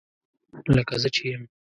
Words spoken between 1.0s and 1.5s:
زه چې یم